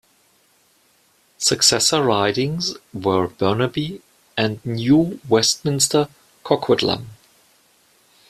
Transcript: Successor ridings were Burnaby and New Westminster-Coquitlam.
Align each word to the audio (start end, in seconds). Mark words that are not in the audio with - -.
Successor 1.37 2.01
ridings 2.01 2.73
were 2.91 3.27
Burnaby 3.27 4.01
and 4.35 4.59
New 4.65 5.19
Westminster-Coquitlam. 5.29 7.05